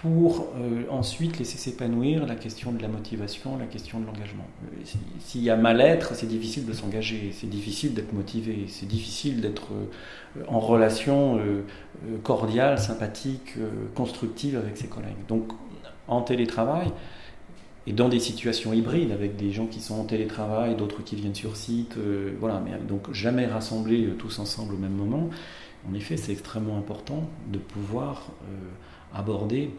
pour 0.00 0.48
euh, 0.56 0.84
ensuite 0.90 1.38
laisser 1.38 1.58
s'épanouir 1.58 2.26
la 2.26 2.34
question 2.34 2.72
de 2.72 2.80
la 2.80 2.88
motivation, 2.88 3.58
la 3.58 3.66
question 3.66 4.00
de 4.00 4.06
l'engagement. 4.06 4.46
Euh, 4.64 4.84
s'il 5.20 5.42
y 5.42 5.50
a 5.50 5.56
mal-être, 5.56 6.14
c'est 6.14 6.26
difficile 6.26 6.66
de 6.66 6.72
s'engager, 6.72 7.30
c'est 7.32 7.48
difficile 7.48 7.94
d'être 7.94 8.12
motivé, 8.12 8.64
c'est 8.68 8.88
difficile 8.88 9.40
d'être 9.40 9.68
euh, 9.72 10.44
en 10.48 10.60
relation 10.60 11.38
cordiale, 12.22 12.78
sympathique, 12.78 13.54
constructive 13.94 14.56
avec 14.56 14.78
ses 14.78 14.86
collègues. 14.86 15.26
Donc 15.28 15.52
en 16.08 16.22
télétravail, 16.22 16.90
et 17.86 17.92
dans 17.92 18.08
des 18.08 18.20
situations 18.20 18.72
hybrides 18.72 19.10
avec 19.10 19.36
des 19.36 19.50
gens 19.50 19.66
qui 19.66 19.80
sont 19.80 19.94
en 19.94 20.04
télétravail, 20.04 20.76
d'autres 20.76 21.02
qui 21.02 21.16
viennent 21.16 21.34
sur 21.34 21.56
site, 21.56 21.96
euh, 21.98 22.32
voilà, 22.38 22.62
mais 22.64 22.72
donc 22.86 23.12
jamais 23.12 23.46
rassemblés 23.46 24.06
euh, 24.06 24.14
tous 24.16 24.38
ensemble 24.38 24.74
au 24.74 24.78
même 24.78 24.92
moment. 24.92 25.30
En 25.90 25.94
effet, 25.94 26.16
c'est 26.16 26.32
extrêmement 26.32 26.78
important 26.78 27.28
de 27.52 27.58
pouvoir 27.58 28.30
euh, 28.42 29.18
aborder 29.18 29.70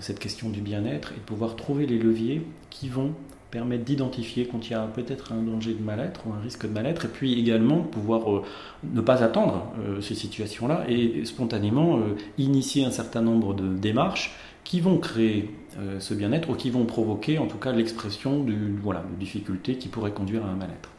cette 0.00 0.18
question 0.18 0.50
du 0.50 0.60
bien-être 0.60 1.12
et 1.12 1.16
de 1.16 1.20
pouvoir 1.20 1.54
trouver 1.54 1.86
les 1.86 1.98
leviers 1.98 2.44
qui 2.70 2.88
vont 2.88 3.12
permettre 3.52 3.84
d'identifier 3.84 4.48
quand 4.50 4.68
il 4.68 4.72
y 4.72 4.74
a 4.74 4.84
peut-être 4.88 5.32
un 5.32 5.42
danger 5.42 5.72
de 5.72 5.82
mal-être 5.82 6.26
ou 6.26 6.32
un 6.32 6.40
risque 6.40 6.66
de 6.66 6.72
mal-être, 6.72 7.04
et 7.04 7.08
puis 7.08 7.38
également 7.38 7.78
pouvoir 7.78 8.42
ne 8.82 9.00
pas 9.00 9.22
attendre 9.22 9.72
ces 10.00 10.16
situations-là 10.16 10.84
et 10.88 11.24
spontanément 11.24 12.00
initier 12.38 12.84
un 12.84 12.90
certain 12.90 13.22
nombre 13.22 13.54
de 13.54 13.72
démarches 13.72 14.36
qui 14.66 14.80
vont 14.80 14.98
créer 14.98 15.54
euh, 15.78 16.00
ce 16.00 16.12
bien-être 16.12 16.50
ou 16.50 16.54
qui 16.54 16.70
vont 16.70 16.86
provoquer 16.86 17.38
en 17.38 17.46
tout 17.46 17.56
cas 17.56 17.70
l'expression 17.70 18.40
de, 18.40 18.54
voilà, 18.82 19.00
de 19.00 19.14
difficultés 19.14 19.76
qui 19.76 19.86
pourraient 19.86 20.10
conduire 20.10 20.44
à 20.44 20.48
un 20.48 20.56
mal-être. 20.56 20.90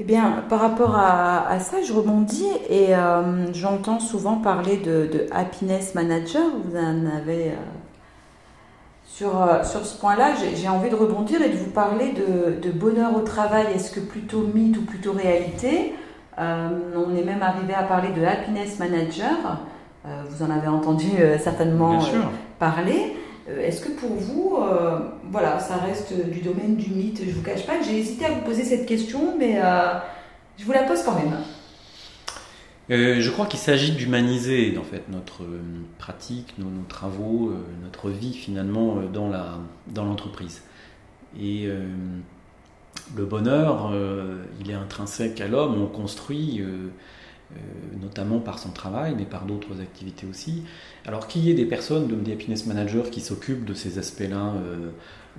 Eh 0.00 0.04
bien, 0.04 0.44
par 0.48 0.60
rapport 0.60 0.96
à, 0.96 1.58
ça, 1.60 1.80
je 1.82 1.92
rebondis 1.92 2.48
et 2.68 2.94
euh, 2.94 3.52
j'entends 3.54 4.00
souvent 4.00 4.38
parler 4.38 4.76
de, 4.76 5.26
happiness 5.30 5.94
manager. 5.94 6.42
Vous 6.64 6.76
en 6.76 7.06
avez 7.06 7.50
euh, 7.50 7.56
sur, 9.06 9.30
sur 9.64 9.86
ce 9.86 9.98
point-là. 9.98 10.32
J'ai 10.54 10.68
envie 10.68 10.90
de 10.90 10.96
rebondir 10.96 11.40
et 11.40 11.48
de 11.48 11.56
vous 11.56 11.70
parler 11.70 12.12
de, 12.12 12.70
bonheur 12.72 13.16
au 13.16 13.20
travail. 13.20 13.68
Est-ce 13.74 13.90
que 13.92 14.00
plutôt 14.00 14.42
mythe 14.42 14.76
ou 14.76 14.82
plutôt 14.82 15.12
réalité? 15.12 15.94
On 16.36 17.16
est 17.16 17.24
même 17.24 17.42
arrivé 17.42 17.72
à 17.72 17.84
parler 17.84 18.10
de 18.10 18.22
happiness 18.22 18.78
manager. 18.78 19.60
Euh, 20.06 20.22
vous 20.28 20.44
en 20.44 20.50
avez 20.50 20.68
entendu 20.68 21.08
euh, 21.18 21.38
certainement 21.38 22.00
euh, 22.00 22.22
parler. 22.58 23.14
Est-ce 23.48 23.80
que 23.80 23.92
pour 23.92 24.10
vous, 24.10 24.58
voilà, 25.30 25.60
ça 25.60 25.76
reste 25.76 26.12
du 26.30 26.40
domaine 26.40 26.74
du 26.74 26.90
mythe? 26.90 27.20
Je 27.20 27.30
ne 27.30 27.32
vous 27.32 27.42
cache 27.42 27.64
pas 27.64 27.76
que 27.76 27.84
j'ai 27.84 27.96
hésité 27.96 28.24
à 28.26 28.32
vous 28.32 28.40
poser 28.40 28.64
cette 28.64 28.86
question, 28.86 29.36
mais 29.38 29.60
je 30.58 30.64
vous 30.64 30.72
la 30.72 30.82
pose 30.82 31.04
quand 31.04 31.14
même. 31.14 31.36
je 32.88 33.30
crois 33.30 33.46
qu'il 33.46 33.60
s'agit 33.60 33.92
d'humaniser 33.92 34.76
en 34.76 34.82
fait 34.82 35.04
notre 35.12 35.44
pratique, 35.96 36.54
nos, 36.58 36.66
travaux, 36.88 37.52
notre 37.84 38.10
vie 38.10 38.34
finalement 38.34 38.96
dans 39.12 39.28
la 39.28 39.58
dans 39.86 40.04
l'entreprise. 40.04 40.62
Et 41.40 41.68
le 43.16 43.24
bonheur, 43.24 43.92
il 44.60 44.72
est 44.72 44.74
intrinsèque 44.74 45.40
à 45.40 45.46
l'homme. 45.46 45.80
On 45.80 45.86
construit 45.86 46.64
notamment 48.00 48.40
par 48.40 48.58
son 48.58 48.70
travail, 48.70 49.14
mais 49.16 49.24
par 49.24 49.44
d'autres 49.44 49.80
activités 49.80 50.26
aussi. 50.26 50.62
Alors 51.04 51.28
qu'il 51.28 51.42
y 51.42 51.50
ait 51.50 51.54
des 51.54 51.64
personnes, 51.64 52.22
des 52.22 52.32
happiness 52.32 52.66
managers, 52.66 53.10
qui 53.10 53.20
s'occupent 53.20 53.64
de 53.64 53.74
ces 53.74 53.98
aspects-là 53.98 54.54
euh, 54.54 54.90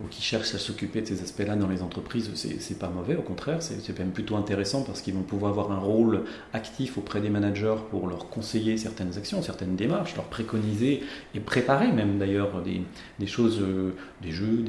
ou 0.03 0.07
qui 0.09 0.21
cherchent 0.21 0.53
à 0.53 0.59
s'occuper 0.59 1.01
de 1.01 1.07
ces 1.07 1.23
aspects-là 1.23 1.55
dans 1.55 1.67
les 1.67 1.81
entreprises, 1.81 2.29
c'est 2.35 2.79
pas 2.79 2.89
mauvais, 2.89 3.15
au 3.15 3.21
contraire, 3.21 3.61
c'est 3.61 3.97
même 3.97 4.11
plutôt 4.11 4.35
intéressant 4.35 4.83
parce 4.83 5.01
qu'ils 5.01 5.13
vont 5.13 5.23
pouvoir 5.23 5.51
avoir 5.51 5.71
un 5.71 5.79
rôle 5.79 6.23
actif 6.53 6.97
auprès 6.97 7.19
des 7.19 7.29
managers 7.29 7.75
pour 7.89 8.07
leur 8.07 8.29
conseiller 8.29 8.77
certaines 8.77 9.17
actions, 9.17 9.41
certaines 9.41 9.75
démarches, 9.75 10.15
leur 10.15 10.25
préconiser 10.25 11.03
et 11.33 11.39
préparer 11.39 11.91
même 11.91 12.17
d'ailleurs 12.17 12.61
des, 12.61 13.27
choses, 13.27 13.59
euh, 13.61 13.95
des 14.21 14.31
jeux, 14.31 14.63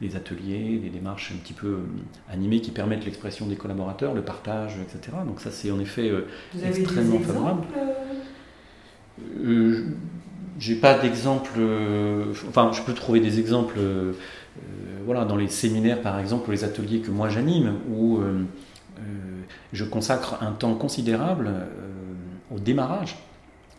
des, 0.00 0.16
ateliers, 0.16 0.78
des 0.78 0.90
démarches 0.90 1.32
un 1.34 1.38
petit 1.38 1.54
peu 1.54 1.68
euh, 1.68 1.78
animées 2.30 2.60
qui 2.60 2.70
permettent 2.70 3.04
l'expression 3.04 3.46
des 3.46 3.56
collaborateurs, 3.56 4.14
le 4.14 4.22
partage, 4.22 4.76
etc. 4.82 5.16
Donc 5.26 5.40
ça 5.40 5.50
c'est 5.50 5.70
en 5.70 5.80
effet 5.80 6.10
euh, 6.10 6.26
extrêmement 6.62 7.20
favorable. 7.20 7.62
j'ai 10.58 10.74
pas 10.74 10.98
d'exemple, 10.98 11.58
enfin 12.48 12.72
je 12.72 12.82
peux 12.82 12.92
trouver 12.92 13.20
des 13.20 13.38
exemples 13.38 13.78
voilà, 15.04 15.24
dans 15.24 15.36
les 15.36 15.48
séminaires 15.48 16.02
par 16.02 16.18
exemple, 16.18 16.48
ou 16.48 16.52
les 16.52 16.64
ateliers 16.64 17.00
que 17.00 17.10
moi 17.10 17.28
j'anime, 17.28 17.74
où 17.90 18.18
euh, 18.18 18.44
euh, 18.98 19.02
je 19.72 19.84
consacre 19.84 20.42
un 20.42 20.52
temps 20.52 20.74
considérable 20.74 21.50
au 22.54 22.58
démarrage 22.58 23.16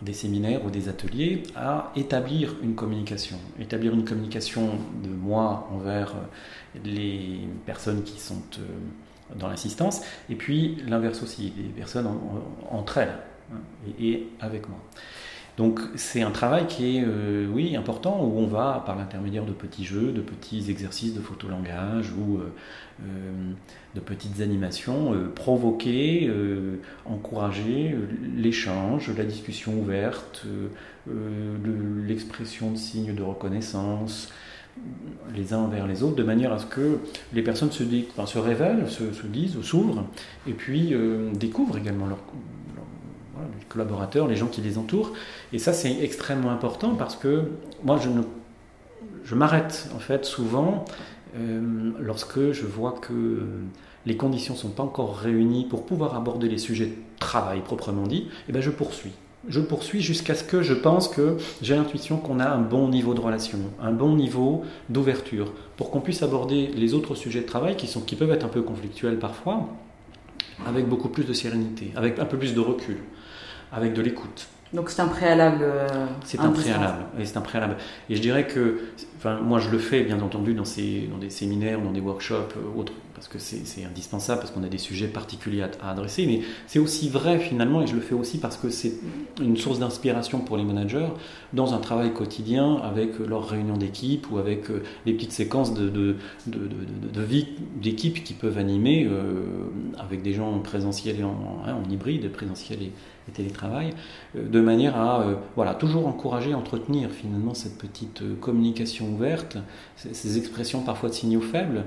des 0.02 0.14
séminaires 0.14 0.66
ou 0.66 0.72
des 0.72 0.90
ateliers 0.90 1.44
à 1.56 1.92
établir 1.96 2.56
une 2.64 2.74
communication. 2.74 3.38
Établir 3.60 3.94
une 3.94 4.04
communication 4.04 4.72
de 5.04 5.10
moi 5.10 5.70
envers 5.72 6.16
les 6.84 7.42
personnes 7.66 8.04
qui 8.04 8.20
sont 8.20 8.42
dans 9.36 9.48
l'assistance, 9.48 10.02
et 10.30 10.36
puis 10.36 10.78
l'inverse 10.88 11.22
aussi, 11.22 11.54
les 11.56 11.70
personnes 11.70 12.10
entre 12.70 12.98
elles 12.98 13.16
hein, 13.54 13.60
et, 14.00 14.28
avec 14.40 14.68
moi. 14.68 14.80
Donc 15.58 15.82
c'est 15.96 16.22
un 16.22 16.32
travail 16.32 16.66
qui 16.68 16.98
est, 16.98 17.04
euh, 17.06 17.46
oui, 17.52 17.76
important, 17.76 18.24
où 18.24 18.40
on 18.40 18.48
va, 18.48 18.84
par 18.86 18.96
l'intermédiaire 18.96 19.46
de 19.46 19.52
petits 19.52 19.84
jeux, 19.84 20.12
de 20.12 20.22
petits 20.22 20.72
exercices 20.72 21.14
de 21.14 21.20
photolangage 21.20 22.12
ou 22.12 22.38
euh, 22.38 22.54
euh, 23.04 23.52
de 23.96 24.00
petites 24.00 24.42
animations, 24.42 25.14
provoquer, 25.36 26.32
encourager 27.06 27.96
l'échange, 28.36 29.12
la 29.18 29.26
discussion 29.26 29.74
ouverte, 29.74 30.46
l'expression 32.08 32.72
de 32.72 32.78
signes 32.78 33.14
de 33.14 33.24
reconnaissance 33.24 34.32
les 35.36 35.52
uns 35.52 35.58
envers 35.58 35.86
les 35.86 36.02
autres, 36.02 36.16
de 36.16 36.24
manière 36.24 36.54
à 36.54 36.60
ce 36.60 36.66
que 36.66 37.00
les 37.34 37.42
personnes 37.42 37.72
se, 37.72 37.84
révèlent, 38.40 38.90
se 38.90 39.28
disent, 39.28 39.60
s'ouvrent, 39.62 40.06
et 40.48 40.54
puis 40.54 40.96
découvrent 41.34 41.78
également 41.78 42.08
leur, 42.08 42.20
les 43.58 43.66
collaborateurs, 43.66 44.28
les 44.28 44.36
gens 44.36 44.48
qui 44.48 44.62
les 44.62 44.78
entourent. 44.78 45.12
Et 45.54 45.60
ça, 45.60 45.74
c'est 45.74 46.02
extrêmement 46.02 46.52
important 46.52 46.96
parce 46.96 47.16
que 47.16 47.44
moi, 47.84 48.00
je, 49.24 49.36
m'arrête 49.36 49.90
en 49.96 50.00
fait 50.00 50.26
souvent 50.26 50.86
lorsque 52.00 52.52
je 52.52 52.66
vois 52.66 52.92
que 52.92 53.46
les 54.06 54.18
conditions 54.18 54.54
ne 54.54 54.60
sont 54.60 54.70
pas 54.70 54.84
encore 54.84 55.18
réunies 55.18 55.66
pour 55.66 55.86
pouvoir 55.86 56.16
aborder 56.16 56.50
les 56.50 56.58
sujets 56.58 56.88
de 56.88 56.96
travail 57.20 57.62
proprement 57.62 58.08
dit, 58.08 58.28
eh 58.50 58.52
ben 58.52 58.62
je 58.62 58.72
poursuis. 58.72 59.14
Je 59.48 59.60
poursuis 59.60 60.02
jusqu'à 60.02 60.36
ce 60.36 60.44
que 60.44 60.62
je 60.62 60.74
pense 60.74 61.08
que 61.08 61.38
j'ai 61.64 61.76
l'intuition 61.76 62.18
qu'on 62.18 62.40
a 62.40 62.48
un 62.48 62.62
bon 62.62 62.90
niveau 62.90 63.16
de 63.16 63.22
relation, 63.22 63.58
un 63.82 63.92
bon 63.92 64.16
niveau 64.16 64.64
d'ouverture, 64.90 65.52
pour 65.78 65.90
qu'on 65.90 66.00
puisse 66.00 66.22
aborder 66.22 66.68
les 66.68 66.94
autres 66.94 67.16
sujets 67.16 67.42
de 67.42 67.48
travail 67.48 67.76
qui, 67.76 67.88
sont, 67.88 68.02
qui 68.02 68.16
peuvent 68.16 68.32
être 68.32 68.46
un 68.46 68.50
peu 68.50 68.62
conflictuels 68.62 69.18
parfois, 69.18 69.68
avec 70.68 70.88
beaucoup 70.88 71.10
plus 71.10 71.24
de 71.24 71.34
sérénité, 71.34 71.92
avec 71.96 72.20
un 72.20 72.26
peu 72.26 72.38
plus 72.38 72.54
de 72.54 72.60
recul, 72.60 72.98
avec 73.72 73.94
de 73.94 74.02
l'écoute. 74.02 74.48
Donc 74.74 74.90
c'est 74.90 75.02
un 75.02 75.08
préalable. 75.08 75.64
Euh, 75.64 75.88
c'est 76.24 76.40
un 76.40 76.50
préalable. 76.50 77.04
Et 77.20 77.26
c'est 77.26 77.38
un 77.38 77.42
préalable. 77.42 77.76
Et 78.10 78.16
je 78.16 78.22
dirais 78.22 78.48
que, 78.48 78.80
enfin, 79.18 79.40
moi 79.42 79.60
je 79.60 79.70
le 79.70 79.78
fais 79.78 80.04
bien 80.04 80.22
entendu 80.22 80.54
dans, 80.54 80.66
ces, 80.66 81.08
dans 81.12 81.18
des 81.18 81.30
séminaires, 81.30 81.82
dans 81.82 81.92
des 81.92 82.00
workshops, 82.00 82.56
euh, 82.56 82.80
autres, 82.80 82.94
parce 83.22 83.28
que 83.28 83.38
c'est 83.38 83.86
indispensable, 83.86 84.40
parce 84.42 84.52
qu'on 84.52 84.64
a 84.64 84.68
des 84.68 84.80
sujets 84.80 85.08
particuliers 85.08 85.62
à, 85.62 85.90
adresser. 85.92 86.26
Mais 86.26 86.42
c'est 86.66 86.80
aussi 86.80 87.08
vrai 87.08 87.38
finalement, 87.38 87.84
et 87.84 87.86
je 87.88 87.94
le 87.94 88.02
fais 88.02 88.16
aussi 88.16 88.40
parce 88.40 88.58
que 88.58 88.72
c'est 88.72 88.94
une 89.40 89.58
source 89.58 89.78
d'inspiration 89.78 90.40
pour 90.40 90.58
les 90.58 90.64
managers 90.64 91.10
dans 91.54 91.76
un 91.76 91.78
travail 91.78 92.14
quotidien 92.14 92.78
avec 92.78 93.20
leurs 93.20 93.48
réunions 93.48 93.78
d'équipe 93.78 94.32
ou 94.32 94.40
avec 94.40 94.72
euh, 94.72 94.82
des 95.06 95.14
petites 95.14 95.34
séquences 95.34 95.76
de, 95.76 96.16
vie 97.16 97.48
d'équipe 97.80 98.24
qui 98.24 98.34
peuvent 98.34 98.58
animer 98.58 99.08
avec 100.00 100.24
des 100.24 100.34
gens 100.34 100.60
et 100.64 101.24
en, 101.24 101.30
hein, 101.68 101.76
en 101.76 101.92
hybride, 101.92 102.32
présentiel 102.32 102.82
et 102.82 102.92
et 103.28 103.32
télétravail, 103.32 103.94
euh, 104.36 104.48
de 104.48 104.62
manière 104.62 104.98
à 104.98 105.22
euh, 105.22 105.36
voilà, 105.56 105.74
toujours 105.74 106.08
encourager, 106.08 106.54
entretenir 106.54 107.12
finalement 107.12 107.54
cette 107.54 107.78
petite 107.78 108.22
euh, 108.22 108.36
communication 108.36 109.10
ouverte, 109.10 109.58
ces, 109.96 110.38
expressions 110.38 110.82
parfois 110.82 111.10
de 111.10 111.14
signaux 111.14 111.42
faibles, 111.42 111.84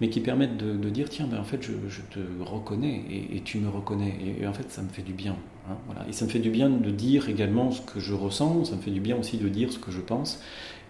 mais 0.00 0.05
qui 0.10 0.20
permettent 0.20 0.56
de, 0.56 0.90
dire 0.90 1.08
tiens, 1.08 1.26
ben, 1.26 1.38
en 1.38 1.44
fait, 1.44 1.62
je, 1.62 2.00
te 2.10 2.20
reconnais 2.40 3.04
et, 3.32 3.40
tu 3.40 3.58
me 3.58 3.68
reconnais, 3.68 4.14
et, 4.40 4.46
en 4.46 4.52
fait, 4.52 4.70
ça 4.70 4.82
me 4.82 4.88
fait 4.88 5.02
du 5.02 5.12
bien. 5.12 5.36
Hein, 5.68 5.76
voilà. 5.86 6.06
Et 6.08 6.12
ça 6.12 6.24
me 6.24 6.30
fait 6.30 6.38
du 6.38 6.50
bien 6.50 6.70
de 6.70 6.90
dire 6.90 7.28
également 7.28 7.70
ce 7.70 7.80
que 7.80 8.00
je 8.00 8.14
ressens, 8.14 8.66
ça 8.66 8.76
me 8.76 8.80
fait 8.80 8.90
du 8.90 9.00
bien 9.00 9.16
aussi 9.16 9.36
de 9.36 9.48
dire 9.48 9.72
ce 9.72 9.78
que 9.78 9.90
je 9.90 10.00
pense, 10.00 10.40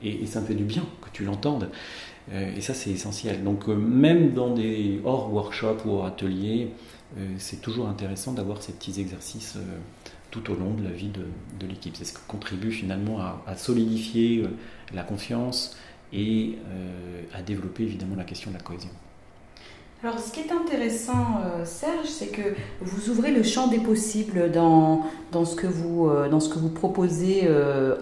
et, 0.02 0.26
ça 0.26 0.40
me 0.40 0.46
fait 0.46 0.54
du 0.54 0.64
bien 0.64 0.84
que 1.02 1.08
tu 1.12 1.24
l'entendes. 1.24 1.70
et 2.32 2.60
ça, 2.60 2.74
c'est 2.74 2.90
essentiel. 2.90 3.44
Donc, 3.44 3.68
même 3.68 4.32
dans 4.32 4.52
des 4.52 5.00
hors 5.04 5.32
workshops 5.32 5.84
ou 5.86 5.90
hors 5.92 6.06
ateliers, 6.06 6.70
euh, 7.18 7.34
c'est 7.38 7.60
toujours 7.60 7.88
intéressant 7.88 8.32
d'avoir 8.32 8.62
ces 8.62 8.72
petits 8.72 9.00
exercices 9.00 9.56
euh, 9.56 9.78
tout 10.30 10.50
au 10.50 10.54
long 10.54 10.74
de 10.74 10.82
la 10.82 10.90
vie 10.90 11.08
de, 11.10 11.66
l'équipe. 11.66 11.96
C'est 11.96 12.04
ce 12.04 12.12
qui 12.12 12.24
contribue 12.26 12.72
finalement 12.72 13.20
à, 13.20 13.56
solidifier 13.56 14.42
euh, 14.42 14.48
la 14.92 15.02
confiance 15.02 15.76
et 16.12 16.56
à 17.34 17.42
développer 17.42 17.82
évidemment 17.82 18.14
la 18.14 18.24
question 18.24 18.52
de 18.52 18.56
la 18.56 18.62
cohésion. 18.62 18.90
Alors, 20.04 20.20
ce 20.20 20.30
qui 20.30 20.40
est 20.40 20.52
intéressant, 20.52 21.40
Serge, 21.64 22.06
c'est 22.06 22.26
que 22.26 22.42
vous 22.80 23.10
ouvrez 23.10 23.32
le 23.32 23.42
champ 23.42 23.66
des 23.66 23.78
possibles 23.78 24.50
dans, 24.52 25.02
dans, 25.32 25.44
ce, 25.44 25.56
que 25.56 25.66
vous, 25.66 26.08
dans 26.30 26.38
ce 26.38 26.48
que 26.48 26.58
vous 26.58 26.68
proposez 26.68 27.48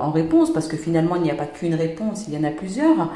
en 0.01 0.11
réponse, 0.11 0.53
parce 0.53 0.69
que 0.69 0.77
finalement, 0.77 1.17
il 1.17 1.23
n'y 1.23 1.31
a 1.31 1.37
pas 1.37 1.47
qu'une 1.47 1.75
réponse, 1.75 2.27
il 2.29 2.35
y 2.35 2.37
en 2.37 2.45
a 2.45 2.51
plusieurs. 2.51 3.11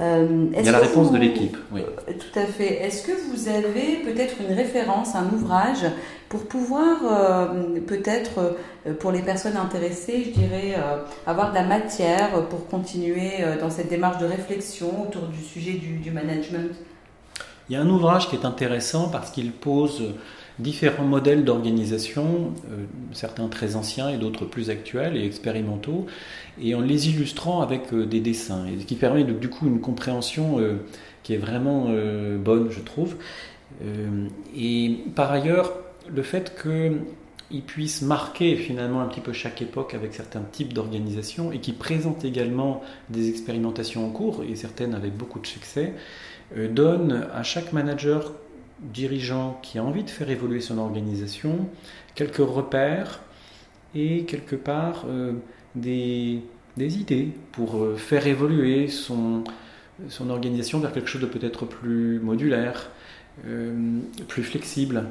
Euh, 0.00 0.46
il 0.52 0.64
y 0.64 0.68
a 0.68 0.72
la 0.72 0.78
réponse 0.78 1.12
de 1.12 1.18
l'équipe, 1.18 1.56
oui. 1.70 1.82
Euh, 1.82 2.12
tout 2.14 2.38
à 2.38 2.46
fait. 2.46 2.82
Est-ce 2.82 3.06
que 3.06 3.12
vous 3.12 3.48
avez 3.48 3.98
peut-être 4.04 4.34
une 4.40 4.52
référence, 4.52 5.14
un 5.14 5.26
ouvrage 5.32 5.86
pour 6.28 6.46
pouvoir, 6.46 6.98
euh, 7.04 7.78
peut-être 7.86 8.56
pour 8.98 9.12
les 9.12 9.22
personnes 9.22 9.56
intéressées, 9.56 10.24
je 10.26 10.30
dirais, 10.30 10.74
avoir 11.26 11.50
de 11.50 11.54
la 11.54 11.62
matière 11.62 12.48
pour 12.48 12.66
continuer 12.66 13.30
dans 13.60 13.70
cette 13.70 13.88
démarche 13.88 14.18
de 14.18 14.26
réflexion 14.26 15.02
autour 15.02 15.28
du 15.28 15.40
sujet 15.40 15.72
du, 15.74 15.98
du 15.98 16.10
management? 16.10 16.74
Il 17.68 17.72
y 17.72 17.76
a 17.76 17.80
un 17.80 17.88
ouvrage 17.88 18.28
qui 18.28 18.36
est 18.36 18.44
intéressant 18.44 19.08
parce 19.08 19.30
qu'il 19.30 19.50
pose 19.52 20.02
différents 20.58 21.04
modèles 21.04 21.44
d'organisation, 21.44 22.52
euh, 22.70 22.84
certains 23.12 23.48
très 23.48 23.74
anciens 23.74 24.08
et 24.08 24.18
d'autres 24.18 24.44
plus 24.44 24.70
actuels 24.70 25.16
et 25.16 25.24
expérimentaux, 25.24 26.06
et 26.60 26.74
en 26.74 26.80
les 26.80 27.08
illustrant 27.08 27.60
avec 27.60 27.92
euh, 27.92 28.06
des 28.06 28.20
dessins, 28.20 28.64
et 28.66 28.84
qui 28.84 28.94
permet 28.94 29.24
du 29.24 29.48
coup 29.48 29.66
une 29.66 29.80
compréhension 29.80 30.60
euh, 30.60 30.76
qui 31.22 31.34
est 31.34 31.38
vraiment 31.38 31.88
bonne, 32.36 32.70
je 32.70 32.80
trouve. 32.80 33.16
et 34.54 34.98
par 35.16 35.32
ailleurs, 35.32 35.72
le 36.14 36.22
fait 36.22 36.54
qu'il 36.60 37.62
puisse 37.62 38.02
marquer 38.02 38.56
finalement 38.56 39.00
un 39.00 39.06
petit 39.06 39.22
peu 39.22 39.32
chaque 39.32 39.62
époque 39.62 39.94
avec 39.94 40.12
certains 40.12 40.42
types 40.42 40.74
d'organisation 40.74 41.50
et 41.50 41.60
qui 41.60 41.72
présente 41.72 42.26
également 42.26 42.82
des 43.08 43.30
expérimentations 43.30 44.06
en 44.06 44.10
cours, 44.10 44.44
et 44.44 44.54
certaines 44.54 44.94
avec 44.94 45.16
beaucoup 45.16 45.40
de 45.40 45.46
succès, 45.46 45.94
donne 46.56 47.26
à 47.32 47.42
chaque 47.42 47.72
manager 47.72 48.32
dirigeant 48.80 49.58
qui 49.62 49.78
a 49.78 49.84
envie 49.84 50.04
de 50.04 50.10
faire 50.10 50.30
évoluer 50.30 50.60
son 50.60 50.78
organisation, 50.78 51.68
quelques 52.14 52.36
repères 52.36 53.20
et 53.94 54.24
quelque 54.24 54.56
part 54.56 55.04
euh, 55.08 55.32
des, 55.74 56.42
idées 56.76 57.28
pour 57.52 57.76
euh, 57.76 57.96
faire 57.96 58.26
évoluer 58.26 58.88
son, 58.88 59.44
son 60.08 60.30
organisation 60.30 60.80
vers 60.80 60.92
quelque 60.92 61.08
chose 61.08 61.22
de 61.22 61.26
peut-être 61.26 61.66
plus 61.66 62.18
modulaire, 62.20 62.90
euh, 63.46 64.00
plus 64.28 64.42
flexible, 64.42 65.06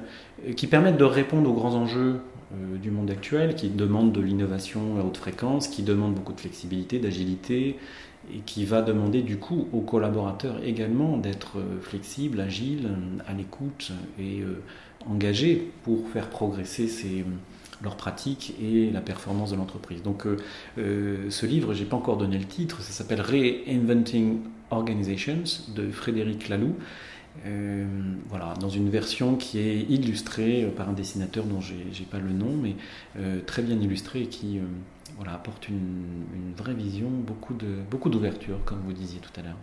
qui 0.56 0.68
permettent 0.68 0.98
de 0.98 1.04
répondre 1.04 1.50
aux 1.50 1.54
grands 1.54 1.76
enjeux 1.76 2.20
du 2.80 2.92
monde 2.92 3.10
actuel, 3.10 3.56
qui 3.56 3.70
demandent 3.70 4.12
de 4.12 4.22
l'innovation 4.22 5.00
à 5.00 5.04
haute 5.04 5.18
fréquence, 5.18 5.68
qui 5.68 5.82
demandent 5.82 6.14
beaucoup 6.14 6.34
de 6.34 6.40
flexibilité, 6.40 7.00
d'agilité, 7.00 7.78
et 8.32 8.40
qui 8.40 8.66
va 8.66 8.82
demander 8.82 9.22
du 9.22 9.38
coup 9.38 9.68
aux 9.74 9.82
collaborateurs 9.82 10.64
également 10.64 11.18
d'être 11.18 11.58
euh, 11.58 11.80
flexibles, 11.82 12.40
agiles, 12.40 12.90
à 13.28 13.34
l'écoute 13.34 13.92
et 14.20 14.42
euh, 14.42 14.62
engagés 15.10 15.72
pour 15.84 16.08
faire 16.10 16.30
progresser 16.30 16.90
leurs 17.82 17.98
pratiques 17.98 18.56
et 18.62 18.90
la 18.92 19.02
performance 19.02 19.52
de 19.52 19.58
l'entreprise. 19.58 20.02
Donc 20.02 20.26
euh, 20.26 21.30
ce 21.30 21.46
livre, 21.46 21.74
j'ai 21.74 21.86
pas 21.86 21.98
encore 21.98 22.18
donné 22.18 22.38
le 22.38 22.46
titre, 22.46 22.82
ça 22.82 22.94
s'appelle 22.94 23.22
Reinventing 23.22 24.40
Organizations 24.72 25.44
de 25.76 25.92
Frédéric 25.92 26.48
Laloux. 26.48 26.76
voilà, 28.30 28.54
dans 28.60 28.70
une 28.70 28.90
version 28.90 29.36
qui 29.36 29.60
est 29.60 29.82
illustrée 29.90 30.72
par 30.78 30.90
un 30.90 30.94
dessinateur 30.94 31.44
dont 31.44 31.60
j'ai 31.60 32.06
pas 32.10 32.20
le 32.20 32.32
nom, 32.32 32.56
mais 32.56 32.76
très 33.46 33.62
bien 33.62 33.80
illustrée 33.80 34.22
et 34.22 34.28
qui 34.28 34.60
voilà, 35.18 35.34
apporte 35.34 35.70
une, 35.70 36.54
vraie 36.58 36.74
vision, 36.74 37.08
beaucoup, 37.10 37.54
de, 37.54 37.78
beaucoup 37.90 38.10
d'ouverture, 38.10 38.58
comme 38.66 38.80
vous 38.86 38.94
disiez 38.94 39.20
tout 39.20 39.40
à 39.40 39.44
l'heure. 39.44 39.58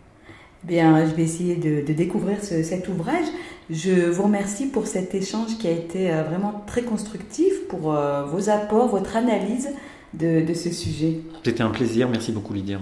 Bien, 0.63 1.07
je 1.07 1.15
vais 1.15 1.23
essayer 1.23 1.57
de, 1.57 1.93
découvrir 1.93 2.43
cet 2.43 2.89
ouvrage. 2.89 3.27
Je 3.71 4.11
vous 4.11 4.25
remercie 4.25 4.67
pour 4.67 4.87
cet 4.87 5.15
échange 5.15 5.57
qui 5.59 5.67
a 5.69 5.71
été 5.71 6.13
euh, 6.13 6.23
vraiment 6.23 6.63
très 6.67 6.83
constructif, 6.83 7.67
pour 7.69 7.95
euh, 7.95 8.25
vos 8.25 8.51
apports, 8.51 8.89
votre 8.89 9.17
analyse 9.17 9.71
de, 10.13 10.45
de 10.45 10.55
ce 10.55 10.71
sujet. 10.71 11.21
C'était 11.45 11.63
un 11.63 11.71
plaisir. 11.71 12.09
Merci 12.11 12.33
beaucoup, 12.33 12.53
Lydia. 12.53 12.79